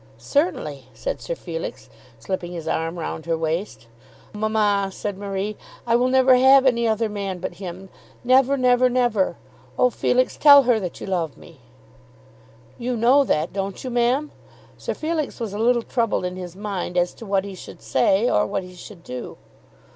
"Certainly," 0.17 0.85
said 0.95 1.21
Sir 1.21 1.35
Felix, 1.35 1.87
slipping 2.17 2.53
his 2.53 2.67
arm 2.67 2.97
round 2.97 3.27
her 3.27 3.37
waist. 3.37 3.85
"Mamma," 4.33 4.89
said 4.91 5.15
Marie, 5.15 5.57
"I 5.85 5.95
will 5.95 6.07
never 6.07 6.37
have 6.37 6.65
any 6.65 6.87
other 6.87 7.07
man 7.07 7.37
but 7.37 7.53
him; 7.61 7.87
never, 8.23 8.57
never, 8.57 8.89
never. 8.89 9.37
Oh, 9.77 9.91
Felix, 9.91 10.37
tell 10.37 10.63
her 10.63 10.79
that 10.79 10.99
you 11.01 11.05
love 11.05 11.37
me." 11.37 11.59
"You 12.79 12.97
know 12.97 13.23
that, 13.25 13.53
don't 13.53 13.83
you, 13.83 13.91
ma'am?" 13.91 14.31
Sir 14.75 14.95
Felix 14.95 15.39
was 15.39 15.53
a 15.53 15.59
little 15.59 15.83
troubled 15.83 16.25
in 16.25 16.35
his 16.35 16.55
mind 16.55 16.97
as 16.97 17.13
to 17.13 17.25
what 17.27 17.45
he 17.45 17.53
should 17.53 17.83
say, 17.83 18.27
or 18.27 18.47
what 18.47 18.63
he 18.63 18.73
should 18.73 19.03
do. 19.03 19.37